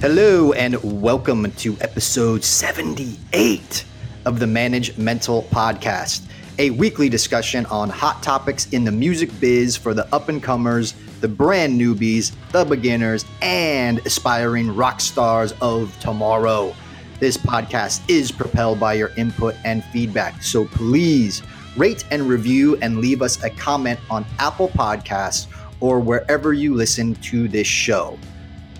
[0.00, 3.84] Hello, and welcome to episode 78
[4.24, 6.22] of the Manage Mental Podcast,
[6.58, 10.94] a weekly discussion on hot topics in the music biz for the up and comers,
[11.20, 16.74] the brand newbies, the beginners, and aspiring rock stars of tomorrow.
[17.18, 21.42] This podcast is propelled by your input and feedback, so please
[21.76, 25.46] rate and review and leave us a comment on Apple Podcasts
[25.80, 28.18] or wherever you listen to this show.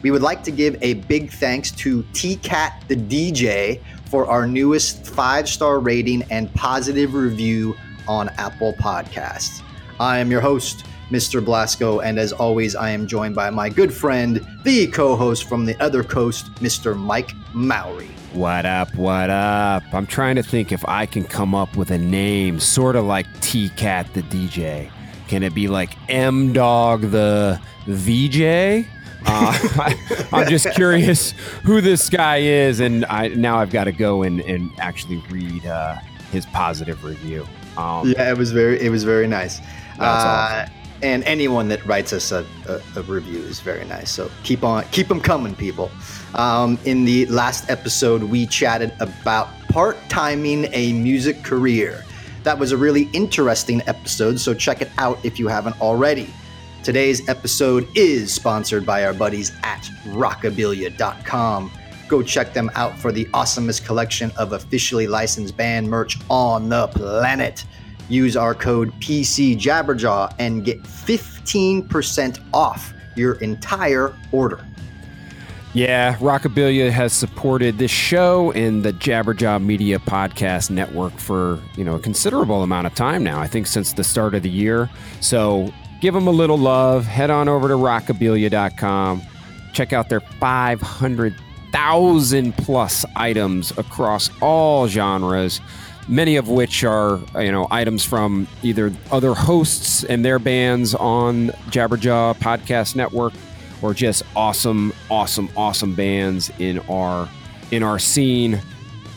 [0.03, 5.07] We would like to give a big thanks to TCAT the DJ for our newest
[5.07, 7.77] five star rating and positive review
[8.09, 9.63] on Apple Podcasts.
[10.01, 11.45] I am your host, Mr.
[11.45, 15.67] Blasko, and as always, I am joined by my good friend, the co host from
[15.67, 16.97] the other coast, Mr.
[16.97, 18.09] Mike Mowery.
[18.33, 18.95] What up?
[18.95, 19.83] What up?
[19.93, 23.27] I'm trying to think if I can come up with a name sort of like
[23.41, 24.91] T Cat the DJ.
[25.29, 28.87] Can it be like M Dog the VJ?
[29.27, 29.59] Uh,
[30.33, 31.33] I, am just curious
[31.65, 35.67] who this guy is, and I now I've got to go and, and actually read
[35.67, 35.97] uh,
[36.33, 37.47] his positive review.
[37.77, 39.61] Um, yeah, it was very it was very nice.
[39.99, 40.75] Uh, awesome.
[41.03, 44.11] And anyone that writes us a, a, a, review is very nice.
[44.11, 45.91] So keep on keep them coming, people.
[46.35, 52.05] Um, in the last episode, we chatted about part timing a music career.
[52.43, 56.33] That was a really interesting episode, so check it out if you haven't already.
[56.83, 61.71] Today's episode is sponsored by our buddies at rockabilia.com.
[62.09, 66.89] Go check them out for the awesomest collection of officially licensed band merch on the
[66.89, 67.67] planet.
[68.09, 74.67] Use our code PCJabberjaw and get 15% off your entire order.
[75.73, 81.95] Yeah, Rockabilia has supported this show and the Jabberjaw Media Podcast Network for, you know,
[81.95, 83.39] a considerable amount of time now.
[83.39, 84.91] I think since the start of the year.
[85.21, 87.07] So give them a little love.
[87.07, 89.23] Head on over to rockabilia.com.
[89.73, 95.61] Check out their 500,000 plus items across all genres,
[96.09, 101.49] many of which are, you know, items from either other hosts and their bands on
[101.71, 103.35] Jabberjaw Podcast Network
[103.83, 107.29] or just awesome, awesome, awesome bands in our
[107.71, 108.61] in our scene.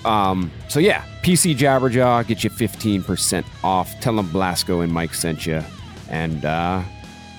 [0.05, 3.99] Um, so yeah, PC Jabberjaw get you 15% off.
[3.99, 5.63] Tell them Blasko and Mike sent you
[6.13, 6.83] and uh,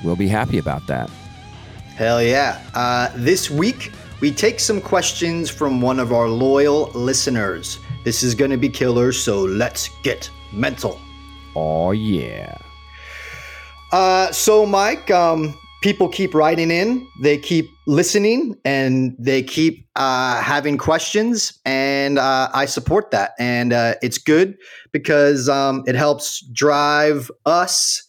[0.02, 1.08] we'll be happy about that.
[1.94, 2.60] Hell yeah.
[2.74, 7.78] Uh, this week, we take some questions from one of our loyal listeners.
[8.04, 11.00] This is going to be killer, so let's get mental.
[11.54, 12.58] Oh, yeah.
[13.92, 20.42] Uh, so, Mike, um, people keep writing in, they keep listening, and they keep uh,
[20.42, 23.34] having questions, and uh, I support that.
[23.38, 24.58] And uh, it's good
[24.90, 28.03] because um, it helps drive us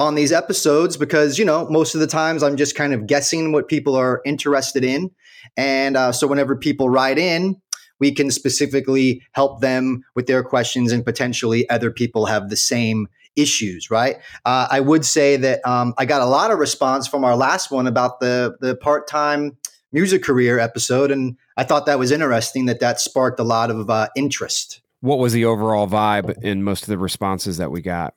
[0.00, 3.52] on these episodes because you know most of the times i'm just kind of guessing
[3.52, 5.10] what people are interested in.
[5.56, 7.60] And uh, so whenever people write in
[7.98, 13.08] we can specifically help them with their questions and potentially other people have the same
[13.36, 14.16] issues right?
[14.46, 17.70] Uh, i would say that um, i got a lot of response from our last
[17.70, 19.56] one about the the part-time
[19.92, 23.90] music career episode and i thought that was interesting that that sparked a lot of
[23.90, 24.80] uh, interest.
[25.02, 28.14] What was the overall vibe in most of the responses that we got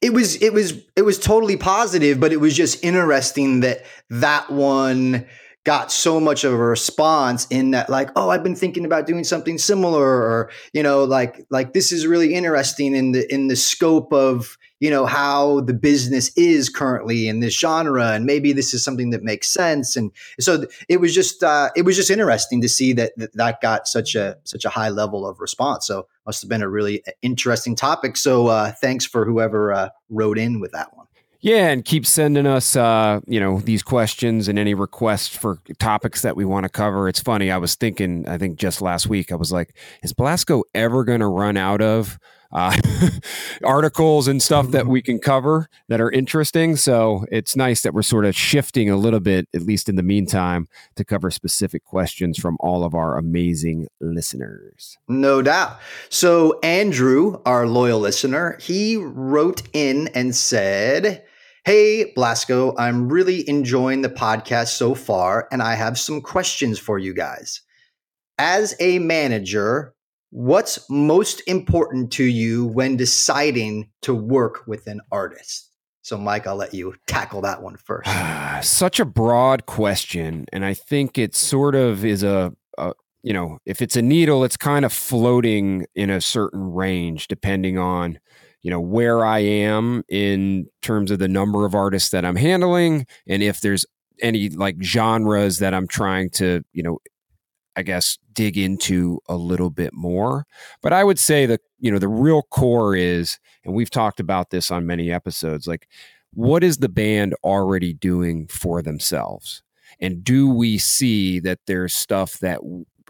[0.00, 4.50] it was it was it was totally positive but it was just interesting that that
[4.50, 5.26] one
[5.68, 9.22] got so much of a response in that like oh i've been thinking about doing
[9.22, 13.54] something similar or you know like like this is really interesting in the in the
[13.54, 18.72] scope of you know how the business is currently in this genre and maybe this
[18.72, 19.96] is something that makes sense.
[19.96, 23.60] And so it was just uh, it was just interesting to see that, that that
[23.60, 25.86] got such a such a high level of response.
[25.86, 28.16] So must have been a really uh, interesting topic.
[28.16, 31.07] So uh, thanks for whoever uh, wrote in with that one
[31.40, 36.22] yeah, and keep sending us, uh, you know, these questions and any requests for topics
[36.22, 37.08] that we want to cover.
[37.08, 37.50] It's funny.
[37.50, 41.20] I was thinking, I think just last week, I was like, is Blasko ever going
[41.20, 42.18] to run out of
[42.50, 42.74] uh,
[43.64, 46.76] articles and stuff that we can cover that are interesting.
[46.76, 50.02] So it's nice that we're sort of shifting a little bit, at least in the
[50.02, 54.98] meantime, to cover specific questions from all of our amazing listeners.
[55.08, 55.78] No doubt.
[56.08, 61.24] So, Andrew, our loyal listener, he wrote in and said,
[61.68, 66.98] Hey, Blasko, I'm really enjoying the podcast so far, and I have some questions for
[66.98, 67.60] you guys.
[68.38, 69.94] As a manager,
[70.30, 75.70] What's most important to you when deciding to work with an artist?
[76.02, 78.10] So, Mike, I'll let you tackle that one first.
[78.62, 80.44] Such a broad question.
[80.52, 82.92] And I think it sort of is a, a,
[83.22, 87.78] you know, if it's a needle, it's kind of floating in a certain range depending
[87.78, 88.18] on,
[88.62, 93.06] you know, where I am in terms of the number of artists that I'm handling
[93.26, 93.86] and if there's
[94.20, 96.98] any like genres that I'm trying to, you know,
[97.76, 100.44] I guess, dig into a little bit more.
[100.82, 104.50] But I would say that, you know, the real core is, and we've talked about
[104.50, 105.86] this on many episodes, like
[106.34, 109.62] what is the band already doing for themselves?
[110.00, 112.60] And do we see that there's stuff that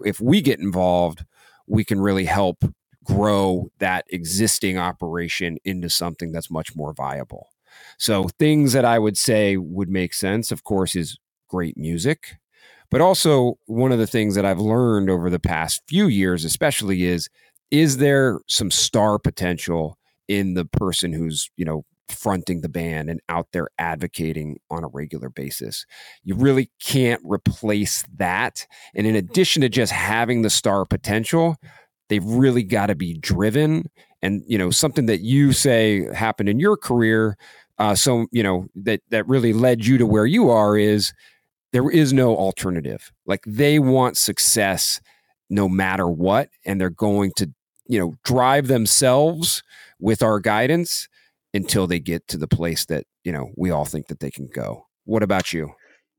[0.05, 1.25] if we get involved,
[1.67, 2.65] we can really help
[3.09, 7.49] grow that existing operation into something that's much more viable?
[7.99, 11.19] So, things that I would say would make sense, of course, is
[11.49, 12.39] great music
[12.91, 17.05] but also, one of the things that I've learned over the past few years, especially,
[17.05, 17.29] is
[17.71, 23.21] is there some star potential in the person who's, you know, fronting the band and
[23.29, 25.85] out there advocating on a regular basis.
[26.25, 28.67] You really can't replace that.
[28.95, 29.31] And in mm-hmm.
[29.31, 31.57] addition to just having the star potential,
[32.09, 33.91] they've really got to be driven.
[34.23, 37.37] And, you know, something that you say happened in your career,
[37.79, 41.13] uh, so, you know, that, that really led you to where you are is
[41.73, 43.13] there is no alternative.
[43.27, 45.01] Like they want success
[45.51, 47.51] no matter what, and they're going to,
[47.87, 49.63] you know, drive themselves
[50.01, 51.09] with our guidance
[51.55, 54.49] until they get to the place that, you know, we all think that they can
[54.53, 54.87] go.
[55.05, 55.73] What about you?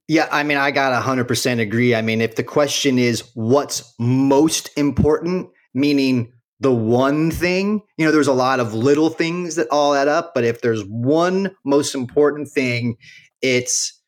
[0.08, 1.94] Yeah, I mean, I got 100% agree.
[1.94, 8.12] I mean, if the question is what's most important, meaning the one thing, you know,
[8.12, 11.96] there's a lot of little things that all add up, but if there's one most
[11.96, 12.98] important thing,
[13.42, 14.02] it's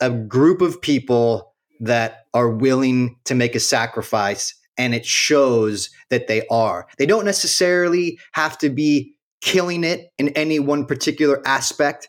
[0.00, 6.28] a group of people that are willing to make a sacrifice and it shows that
[6.28, 6.86] they are.
[6.98, 12.08] They don't necessarily have to be killing it in any one particular aspect,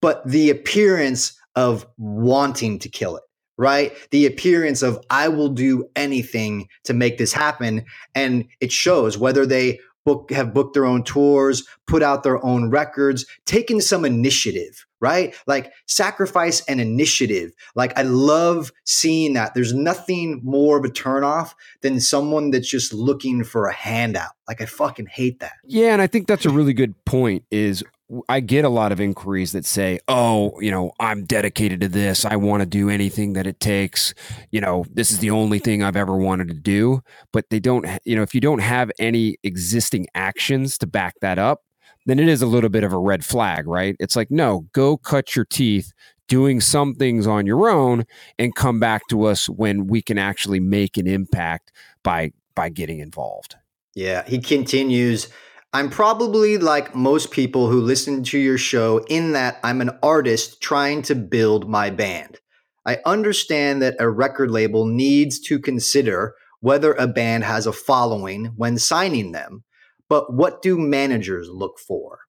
[0.00, 3.22] but the appearance of wanting to kill it,
[3.56, 3.92] right?
[4.10, 7.84] The appearance of, I will do anything to make this happen.
[8.14, 12.70] And it shows whether they book, have booked their own tours, put out their own
[12.70, 15.34] records, taken some initiative, right?
[15.46, 17.52] Like sacrifice and initiative.
[17.74, 19.54] Like I love seeing that.
[19.54, 24.32] There's nothing more of a turnoff than someone that's just looking for a handout.
[24.46, 25.52] Like I fucking hate that.
[25.64, 27.82] Yeah, and I think that's a really good point is
[28.28, 32.24] I get a lot of inquiries that say, "Oh, you know, I'm dedicated to this.
[32.24, 34.12] I want to do anything that it takes.
[34.50, 37.00] You know, this is the only thing I've ever wanted to do."
[37.32, 41.38] But they don't, you know, if you don't have any existing actions to back that
[41.38, 41.62] up,
[42.06, 43.96] then it is a little bit of a red flag, right?
[43.98, 45.92] It's like, no, go cut your teeth
[46.28, 48.04] doing some things on your own
[48.38, 51.72] and come back to us when we can actually make an impact
[52.02, 53.56] by by getting involved.
[53.94, 55.28] Yeah, he continues
[55.74, 60.60] I'm probably like most people who listen to your show in that I'm an artist
[60.60, 62.38] trying to build my band.
[62.86, 68.52] I understand that a record label needs to consider whether a band has a following
[68.54, 69.64] when signing them,
[70.08, 72.20] but what do managers look for?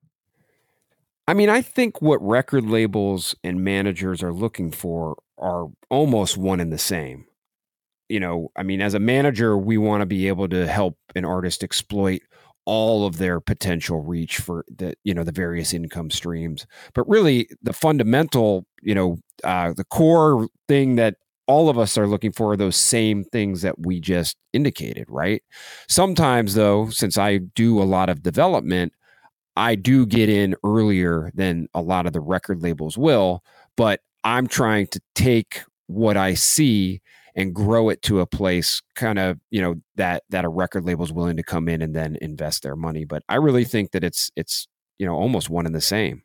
[1.27, 6.59] I mean, I think what record labels and managers are looking for are almost one
[6.59, 7.27] and the same.
[8.09, 11.25] You know, I mean, as a manager, we want to be able to help an
[11.25, 12.21] artist exploit
[12.65, 17.47] all of their potential reach for the you know the various income streams but really
[17.61, 21.15] the fundamental you know uh, the core thing that
[21.47, 25.43] all of us are looking for are those same things that we just indicated, right?
[25.87, 28.93] Sometimes, though, since I do a lot of development,
[29.55, 33.43] I do get in earlier than a lot of the record labels will,
[33.77, 37.01] but I'm trying to take what I see
[37.35, 41.03] and grow it to a place kind of you know that that a record label
[41.03, 44.03] is willing to come in and then invest their money but i really think that
[44.03, 46.23] it's it's you know almost one and the same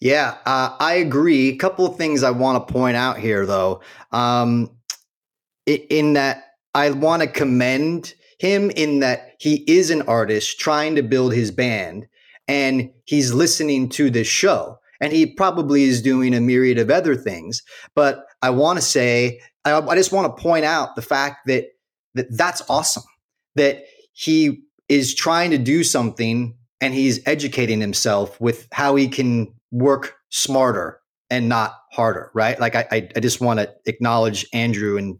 [0.00, 1.48] yeah, uh, I agree.
[1.48, 3.82] A couple of things I want to point out here, though,
[4.12, 4.70] um,
[5.66, 6.44] in that
[6.74, 11.50] I want to commend him in that he is an artist trying to build his
[11.50, 12.06] band,
[12.46, 17.16] and he's listening to this show, and he probably is doing a myriad of other
[17.16, 17.62] things.
[17.94, 21.68] But I want to say, I, I just want to point out the fact that
[22.14, 23.04] that that's awesome.
[23.54, 29.52] That he is trying to do something and he's educating himself with how he can
[29.70, 32.58] work smarter and not harder, right?
[32.58, 35.18] Like I, I just want to acknowledge Andrew and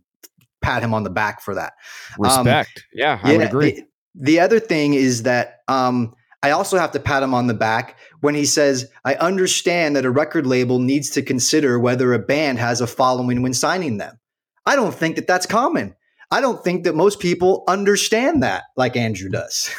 [0.63, 1.75] pat him on the back for that.
[2.19, 2.79] Um, Respect.
[2.79, 3.71] Um, yeah, I yeah, would agree.
[3.73, 3.85] The,
[4.15, 7.99] the, other thing is that um, I also have to pat him on the back
[8.21, 12.59] when he says, I understand that a record label needs to consider whether a band
[12.59, 14.19] has a following when signing them.
[14.65, 15.97] I don't think that that's common.
[16.31, 19.71] I don't think that most people understand that like Andrew does.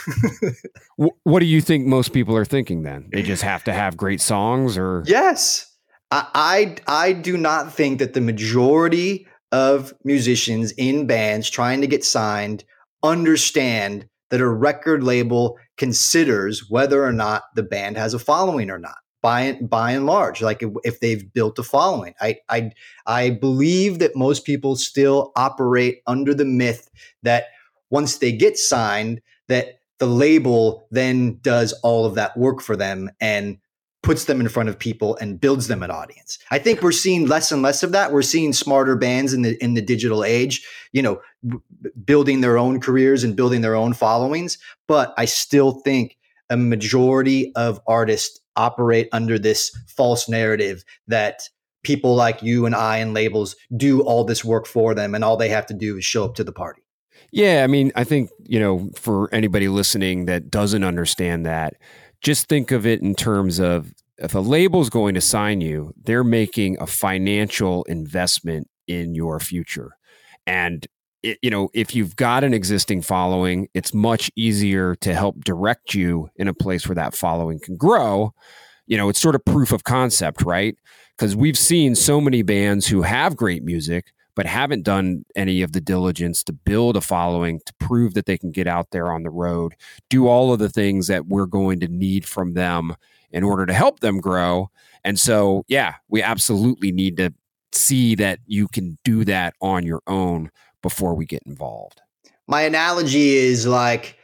[1.23, 3.07] what do you think most people are thinking then?
[3.11, 5.67] They just have to have great songs or Yes.
[6.11, 11.87] I, I I do not think that the majority of musicians in bands trying to
[11.87, 12.63] get signed
[13.03, 18.77] understand that a record label considers whether or not the band has a following or
[18.77, 20.41] not by by and large.
[20.41, 22.13] Like if, they've built a following.
[22.21, 22.71] I, I
[23.05, 26.89] i believe that most people still operate under the myth
[27.23, 27.45] that
[27.89, 33.09] once they get signed that the label then does all of that work for them
[33.19, 33.57] and
[34.01, 36.39] puts them in front of people and builds them an audience.
[36.51, 38.11] I think we're seeing less and less of that.
[38.11, 41.57] We're seeing smarter bands in the in the digital age, you know, b-
[42.05, 46.17] building their own careers and building their own followings, but I still think
[46.49, 51.41] a majority of artists operate under this false narrative that
[51.83, 55.37] people like you and I and labels do all this work for them and all
[55.37, 56.81] they have to do is show up to the party.
[57.31, 61.75] Yeah, I mean, I think, you know, for anybody listening that doesn't understand that,
[62.21, 65.93] just think of it in terms of if a label is going to sign you,
[66.03, 69.91] they're making a financial investment in your future.
[70.45, 70.85] And
[71.23, 75.93] it, you know, if you've got an existing following, it's much easier to help direct
[75.93, 78.33] you in a place where that following can grow.
[78.87, 80.75] You know, it's sort of proof of concept, right?
[81.17, 85.71] Because we've seen so many bands who have great music, but haven't done any of
[85.71, 89.23] the diligence to build a following to prove that they can get out there on
[89.23, 89.75] the road,
[90.09, 92.95] do all of the things that we're going to need from them
[93.31, 94.69] in order to help them grow.
[95.03, 97.33] And so, yeah, we absolutely need to
[97.71, 102.01] see that you can do that on your own before we get involved.
[102.47, 104.17] My analogy is like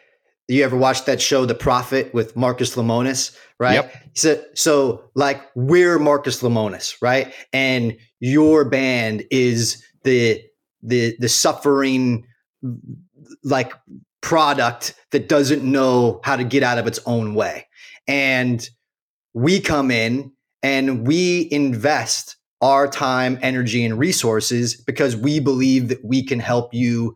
[0.48, 3.76] you ever watched that show The Profit with Marcus Lemonis, right?
[3.76, 3.96] Yep.
[4.14, 7.34] So so like we're Marcus Lemonis, right?
[7.54, 10.42] And your band is the
[10.82, 12.26] the the suffering
[13.44, 13.74] like
[14.22, 17.68] product that doesn't know how to get out of its own way.
[18.08, 18.68] And
[19.34, 20.32] we come in
[20.64, 26.74] and we invest our time, energy, and resources because we believe that we can help
[26.74, 27.16] you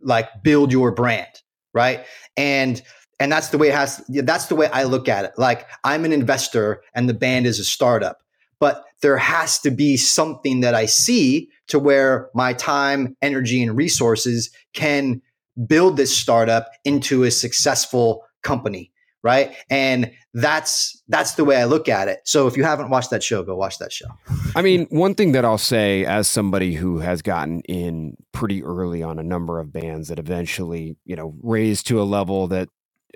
[0.00, 1.42] like build your brand,
[1.74, 2.04] right?
[2.36, 2.80] And
[3.18, 5.32] and that's the way it has that's the way I look at it.
[5.36, 8.20] Like I'm an investor and the band is a startup.
[8.60, 13.76] But there has to be something that I see to where my time, energy, and
[13.76, 15.22] resources can
[15.66, 19.54] build this startup into a successful company right?
[19.68, 22.20] And that's that's the way i look at it.
[22.24, 24.06] So if you haven't watched that show go watch that show.
[24.54, 29.02] I mean one thing that i'll say as somebody who has gotten in pretty early
[29.02, 32.68] on a number of bands that eventually you know raised to a level that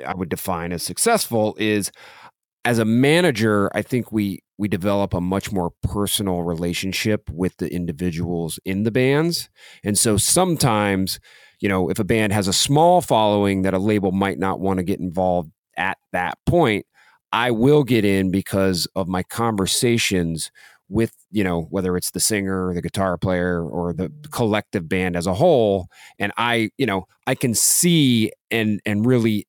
[0.04, 1.92] i would define as successful is
[2.64, 7.72] as a manager i think we we develop a much more personal relationship with the
[7.72, 9.48] individuals in the bands
[9.82, 11.18] and so sometimes
[11.60, 14.78] you know if a band has a small following that a label might not want
[14.78, 16.86] to get involved at that point,
[17.32, 20.50] I will get in because of my conversations
[20.88, 25.26] with, you know, whether it's the singer, the guitar player, or the collective band as
[25.26, 25.88] a whole.
[26.18, 29.46] And I, you know, I can see and and really,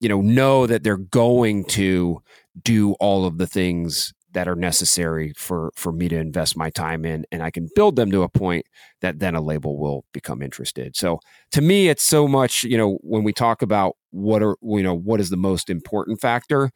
[0.00, 2.22] you know, know that they're going to
[2.64, 7.04] do all of the things that are necessary for for me to invest my time
[7.04, 8.66] in and I can build them to a point
[9.00, 10.96] that then a label will become interested.
[10.96, 11.20] So
[11.52, 14.94] to me it's so much, you know, when we talk about what are you know
[14.94, 16.70] what is the most important factor,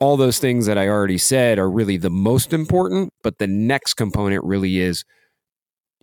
[0.00, 3.94] all those things that I already said are really the most important, but the next
[3.94, 5.04] component really is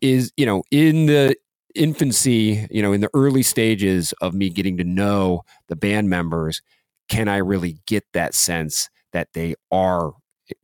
[0.01, 1.35] is, you know, in the
[1.75, 6.61] infancy, you know, in the early stages of me getting to know the band members,
[7.11, 10.13] can I really get that sense that they are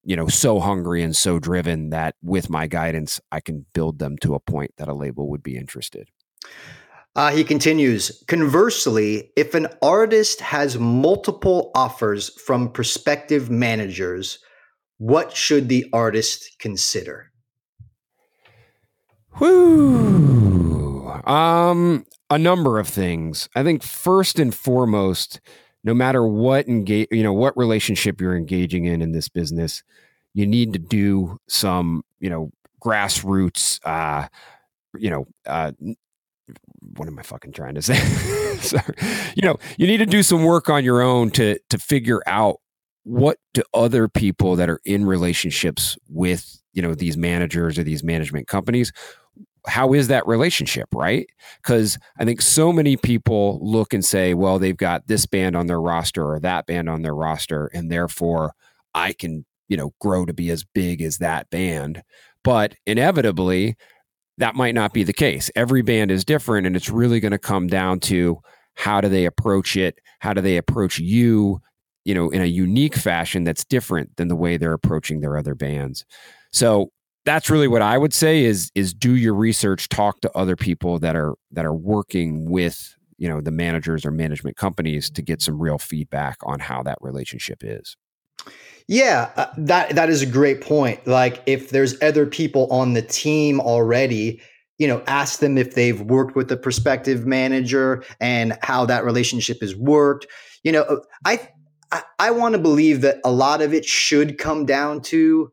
[0.03, 4.17] you know so hungry and so driven that with my guidance i can build them
[4.17, 6.09] to a point that a label would be interested
[7.15, 14.39] uh, he continues conversely if an artist has multiple offers from prospective managers
[14.97, 17.31] what should the artist consider
[19.39, 21.11] Whoo.
[21.25, 23.49] Um, a number of things.
[23.55, 25.39] I think first and foremost,
[25.87, 29.83] no matter what engage, you know, what relationship you're engaging in in this business,
[30.33, 32.51] you need to do some, you know,
[32.83, 34.27] grassroots, uh,
[34.97, 35.71] you know, uh,
[36.97, 37.97] what am I fucking trying to say?
[39.35, 42.57] You know, you need to do some work on your own to to figure out
[43.03, 48.03] what do other people that are in relationships with, you know, these managers or these
[48.03, 48.91] management companies,
[49.65, 51.27] how is that relationship, right?
[51.61, 55.67] Because I think so many people look and say, well, they've got this band on
[55.67, 58.53] their roster or that band on their roster, and therefore
[58.93, 62.03] I can, you know, grow to be as big as that band.
[62.43, 63.75] But inevitably,
[64.37, 65.49] that might not be the case.
[65.55, 68.39] Every band is different, and it's really going to come down to
[68.75, 69.99] how do they approach it?
[70.19, 71.61] How do they approach you?
[72.05, 75.55] You know, in a unique fashion that's different than the way they're approaching their other
[75.55, 76.05] bands.
[76.51, 76.91] So
[77.27, 80.97] that's really what I would say is is do your research, talk to other people
[80.99, 85.41] that are that are working with you know the managers or management companies to get
[85.41, 87.97] some real feedback on how that relationship is.
[88.87, 91.05] Yeah, uh, that that is a great point.
[91.05, 94.41] Like if there's other people on the team already,
[94.77, 99.59] you know, ask them if they've worked with the prospective manager and how that relationship
[99.59, 100.27] has worked.
[100.63, 101.49] You know, uh, I
[101.91, 105.51] I, I want to believe that a lot of it should come down to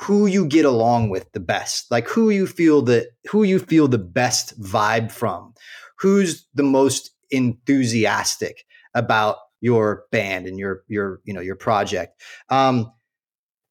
[0.00, 3.86] who you get along with the best, like who you feel the who you feel
[3.86, 5.54] the best vibe from,
[5.98, 8.64] who's the most enthusiastic
[8.94, 12.20] about your band and your your you know your project.
[12.48, 12.90] Um,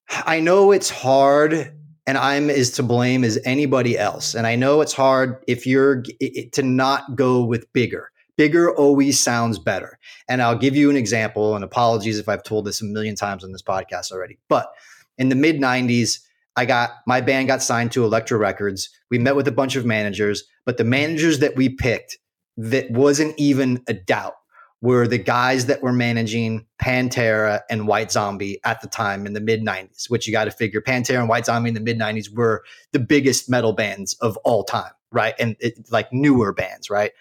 [0.10, 1.74] I know it's hard,
[2.06, 4.36] and I'm as to blame as anybody else.
[4.36, 8.12] And I know it's hard if you're it, to not go with bigger.
[8.38, 10.00] Bigger always sounds better.
[10.30, 11.56] And I'll give you an example.
[11.56, 14.38] And apologies if I've told this a million times on this podcast already.
[14.48, 14.72] But
[15.20, 16.20] in the mid '90s,
[16.56, 18.90] I got my band got signed to Elektra Records.
[19.12, 22.18] We met with a bunch of managers, but the managers that we picked
[22.58, 24.34] that wasn't even a doubt
[24.82, 29.42] were the guys that were managing Pantera and White Zombie at the time in the
[29.42, 32.34] mid 90s, which you got to figure Pantera and White Zombie in the mid 90s
[32.34, 35.36] were the biggest metal bands of all time, right?
[35.40, 37.12] And it, like newer bands, right?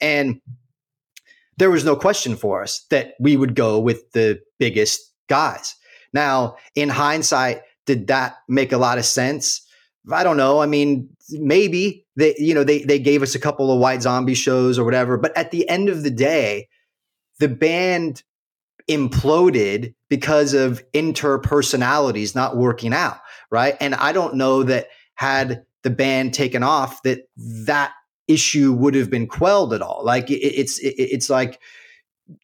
[0.00, 0.40] And
[1.58, 5.74] there was no question for us that we would go with the biggest guys.
[6.12, 9.66] Now, in hindsight, did that make a lot of sense?
[10.10, 10.60] I don't know.
[10.60, 14.34] I mean, maybe they, you know, they they gave us a couple of White Zombie
[14.34, 16.68] shows or whatever, but at the end of the day,
[17.38, 18.22] the band
[18.88, 23.18] imploded because of interpersonalities not working out,
[23.50, 23.76] right?
[23.80, 27.28] And I don't know that had the band taken off that
[27.66, 27.92] that
[28.28, 30.02] issue would have been quelled at all.
[30.04, 31.60] Like it, it's it, it's like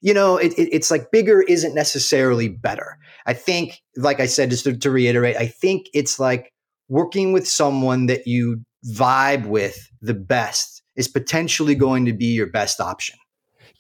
[0.01, 2.99] you know it, it's like bigger isn't necessarily better.
[3.27, 6.53] I think, like I said, just to, to reiterate, I think it's like
[6.89, 12.47] working with someone that you vibe with the best is potentially going to be your
[12.47, 13.19] best option.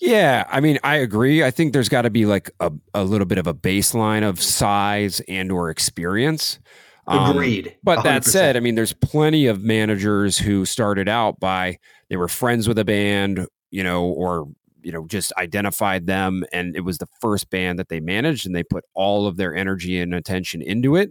[0.01, 1.43] Yeah, I mean, I agree.
[1.43, 4.41] I think there's got to be like a, a little bit of a baseline of
[4.41, 6.61] size and or experience.
[7.09, 7.77] Um, Agreed.
[7.83, 8.03] But 100%.
[8.05, 11.79] that said, I mean, there's plenty of managers who started out by
[12.11, 14.47] they were friends with a band, you know, or
[14.83, 18.55] you know, just identified them, and it was the first band that they managed, and
[18.55, 21.11] they put all of their energy and attention into it,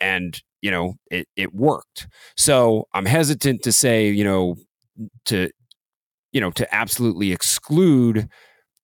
[0.00, 2.08] and you know, it it worked.
[2.36, 4.56] So I'm hesitant to say, you know,
[5.26, 5.50] to
[6.32, 8.28] you know, to absolutely exclude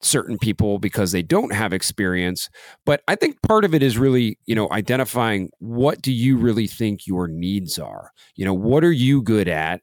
[0.01, 2.49] certain people because they don't have experience.
[2.85, 6.67] But I think part of it is really, you know, identifying what do you really
[6.67, 8.11] think your needs are?
[8.35, 9.81] You know, what are you good at?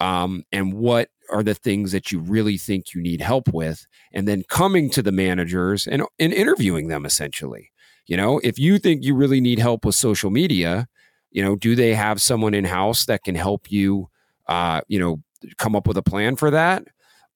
[0.00, 3.86] Um, and what are the things that you really think you need help with?
[4.12, 7.70] And then coming to the managers and, and interviewing them essentially.
[8.06, 10.86] You know, if you think you really need help with social media,
[11.30, 14.08] you know, do they have someone in house that can help you,
[14.46, 15.22] uh, you know,
[15.58, 16.84] come up with a plan for that?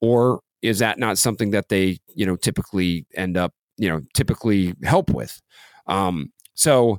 [0.01, 4.75] or is that not something that they you know typically end up you know typically
[4.83, 5.41] help with
[5.87, 6.99] um so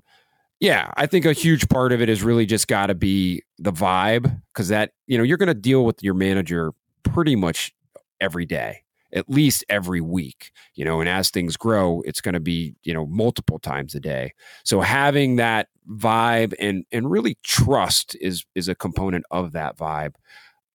[0.60, 3.72] yeah i think a huge part of it is really just got to be the
[3.72, 6.72] vibe because that you know you're going to deal with your manager
[7.14, 7.74] pretty much
[8.20, 12.40] every day at least every week you know and as things grow it's going to
[12.40, 18.16] be you know multiple times a day so having that vibe and and really trust
[18.22, 20.14] is is a component of that vibe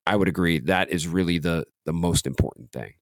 [0.06, 2.94] I would agree that is really the the most important thing.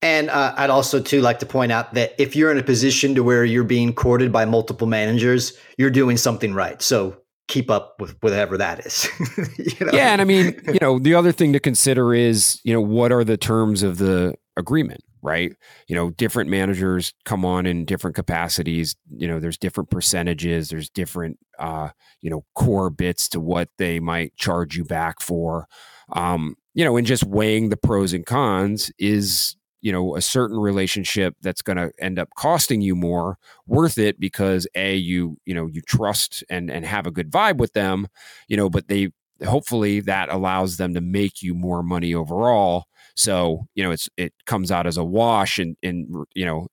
[0.00, 3.16] And uh, I'd also too like to point out that if you're in a position
[3.16, 6.80] to where you're being courted by multiple managers, you're doing something right.
[6.80, 7.16] So
[7.48, 9.08] keep up with whatever that is.
[9.58, 9.92] you know?
[9.92, 13.10] Yeah, and I mean, you know, the other thing to consider is, you know, what
[13.10, 15.52] are the terms of the agreement, right?
[15.88, 18.96] You know, different managers come on in different capacities.
[19.10, 20.68] You know, there's different percentages.
[20.68, 25.66] There's different, uh, you know, core bits to what they might charge you back for
[26.12, 30.58] um, you know, and just weighing the pros and cons is you know a certain
[30.58, 35.54] relationship that's going to end up costing you more worth it because a you you
[35.54, 38.06] know you trust and and have a good vibe with them
[38.48, 39.10] you know but they
[39.46, 42.86] hopefully that allows them to make you more money overall.
[43.16, 46.66] So you know it's it comes out as a wash and and you know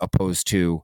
[0.00, 0.82] opposed to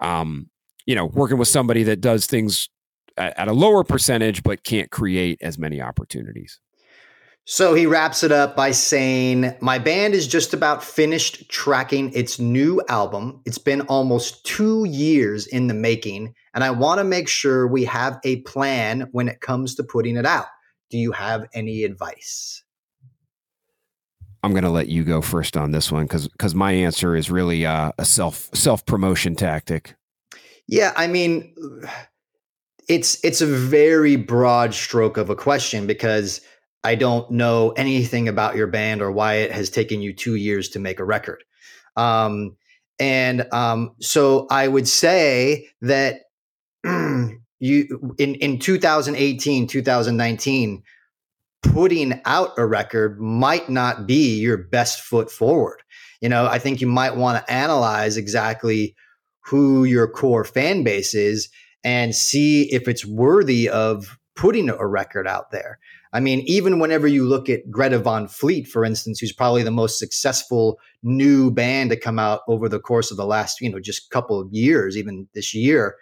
[0.00, 0.50] um
[0.86, 2.68] you know working with somebody that does things
[3.16, 6.60] at, at a lower percentage but can't create as many opportunities
[7.46, 12.38] so he wraps it up by saying, My band is just about finished tracking its
[12.38, 13.42] new album.
[13.44, 17.84] It's been almost two years in the making, and I want to make sure we
[17.84, 20.46] have a plan when it comes to putting it out.
[20.88, 22.62] Do you have any advice?
[24.42, 27.30] I'm going to let you go first on this one because because my answer is
[27.30, 29.94] really uh, a self self promotion tactic.
[30.66, 31.54] Yeah, I mean,
[32.88, 36.40] it's it's a very broad stroke of a question because
[36.84, 40.68] I don't know anything about your band or why it has taken you two years
[40.70, 41.42] to make a record.
[41.96, 42.56] Um,
[42.98, 46.20] and um, so I would say that
[46.84, 50.82] you in in 2018, 2019,
[51.62, 55.80] putting out a record might not be your best foot forward.
[56.20, 58.94] You know, I think you might want to analyze exactly
[59.40, 61.48] who your core fan base is
[61.82, 65.78] and see if it's worthy of putting a record out there.
[66.14, 69.72] I mean, even whenever you look at Greta Van Fleet, for instance, who's probably the
[69.72, 73.80] most successful new band to come out over the course of the last, you know,
[73.80, 75.96] just couple of years, even this year,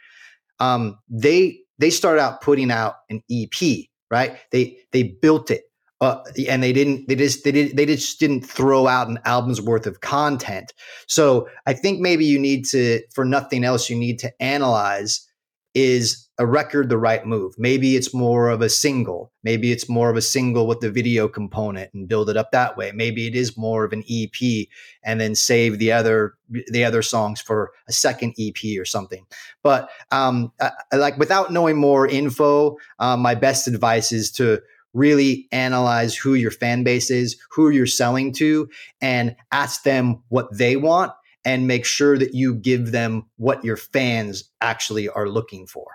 [0.60, 4.36] um, they they started out putting out an EP, right?
[4.50, 5.62] They they built it,
[6.02, 9.62] uh, and they didn't they just they did they just didn't throw out an album's
[9.62, 10.74] worth of content.
[11.08, 15.26] So I think maybe you need to, for nothing else, you need to analyze
[15.74, 17.54] is a record the right move?
[17.58, 19.32] Maybe it's more of a single.
[19.42, 22.76] Maybe it's more of a single with the video component and build it up that
[22.76, 22.92] way.
[22.92, 24.66] Maybe it is more of an EP
[25.02, 26.34] and then save the other
[26.68, 29.24] the other songs for a second EP or something.
[29.62, 34.60] But um, I, like without knowing more info, um, my best advice is to
[34.94, 38.68] really analyze who your fan base is, who you're selling to,
[39.00, 41.12] and ask them what they want
[41.44, 45.86] and make sure that you give them what your fans actually are looking for.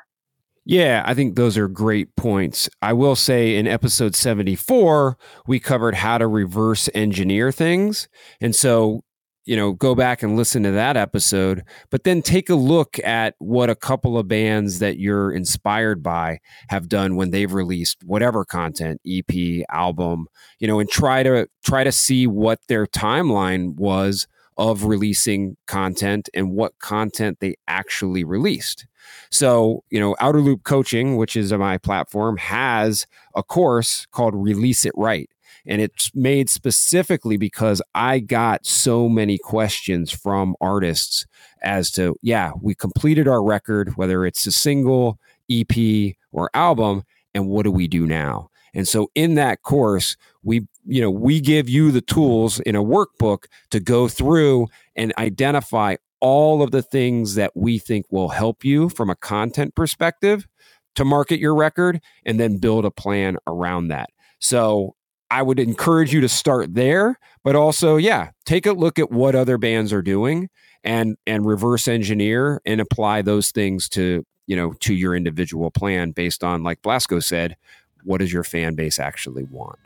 [0.69, 2.69] Yeah, I think those are great points.
[2.81, 8.09] I will say in episode 74, we covered how to reverse engineer things.
[8.41, 8.99] And so,
[9.45, 13.35] you know, go back and listen to that episode, but then take a look at
[13.37, 18.43] what a couple of bands that you're inspired by have done when they've released whatever
[18.43, 20.27] content, EP, album,
[20.59, 26.29] you know, and try to try to see what their timeline was of releasing content
[26.33, 28.87] and what content they actually released.
[29.29, 34.93] So, you know, Outerloop Coaching, which is my platform, has a course called Release It
[34.95, 35.29] Right.
[35.65, 41.25] And it's made specifically because I got so many questions from artists
[41.61, 45.19] as to, yeah, we completed our record, whether it's a single,
[45.51, 48.49] EP, or album, and what do we do now?
[48.73, 52.83] And so in that course, we you know, we give you the tools in a
[52.83, 58.63] workbook to go through and identify all of the things that we think will help
[58.63, 60.47] you from a content perspective
[60.95, 64.09] to market your record and then build a plan around that.
[64.39, 64.95] So
[65.29, 69.35] I would encourage you to start there, but also, yeah, take a look at what
[69.35, 70.49] other bands are doing
[70.83, 76.11] and and reverse engineer and apply those things to, you know, to your individual plan
[76.11, 77.57] based on like Blasko said,
[78.03, 79.79] what does your fan base actually want?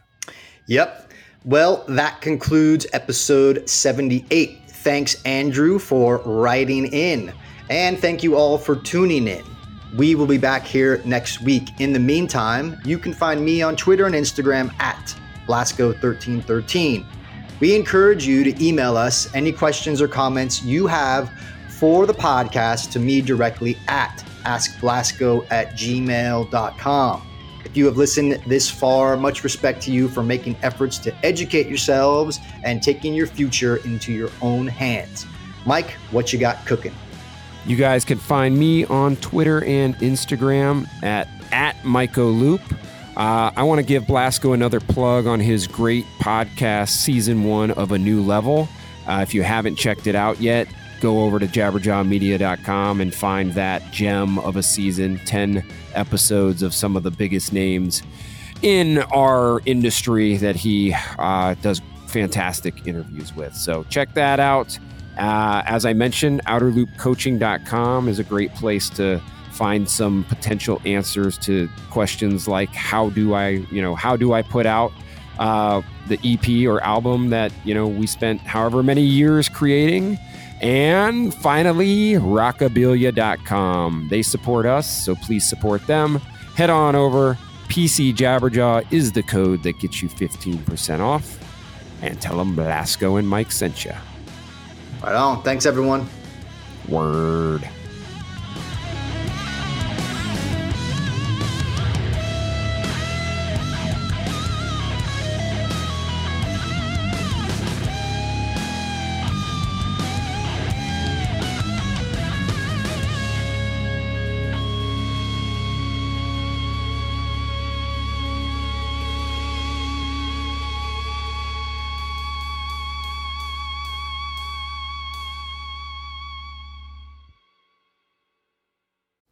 [0.67, 1.12] Yep.
[1.43, 4.60] Well, that concludes episode 78.
[4.67, 7.34] Thanks, Andrew, for writing in.
[7.69, 9.43] And thank you all for tuning in.
[9.95, 11.69] We will be back here next week.
[11.80, 15.15] In the meantime, you can find me on Twitter and Instagram at
[15.47, 17.06] Blasko1313.
[17.60, 21.32] We encourage you to email us any questions or comments you have
[21.69, 27.31] for the podcast to me directly at askblasko at gmail.com.
[27.71, 31.67] If you have listened this far, much respect to you for making efforts to educate
[31.67, 35.25] yourselves and taking your future into your own hands.
[35.65, 36.91] Mike, what you got cooking?
[37.65, 42.62] You guys can find me on Twitter and Instagram at at Myco Loop.
[43.15, 47.93] Uh, I want to give Blasko another plug on his great podcast, season one of
[47.93, 48.67] A New Level.
[49.07, 50.67] Uh, if you haven't checked it out yet,
[51.01, 56.95] go over to jabberjawmedia.com and find that gem of a season 10 episodes of some
[56.95, 58.03] of the biggest names
[58.61, 63.55] in our industry that he uh, does fantastic interviews with.
[63.55, 64.77] So check that out.
[65.17, 69.19] Uh, as I mentioned, outerloopcoaching.com is a great place to
[69.51, 74.41] find some potential answers to questions like how do I, you know, how do I
[74.41, 74.91] put out
[75.39, 80.17] uh, the EP or album that, you know, we spent however many years creating?
[80.62, 84.08] And finally, rockabilia.com.
[84.10, 86.15] They support us, so please support them.
[86.56, 87.38] Head on over.
[87.67, 91.39] PC Jabberjaw is the code that gets you 15% off.
[92.02, 93.93] And tell them Blasko and Mike sent you.
[95.02, 95.41] Right on.
[95.41, 96.08] Thanks, everyone.
[96.88, 97.67] Word.